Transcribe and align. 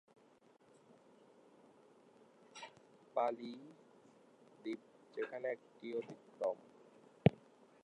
বালি 3.15 3.53
দ্বীপ 4.59 4.81
সেখানে 5.13 5.47
একটি 5.55 5.87
ব্যতিক্রম। 5.95 6.57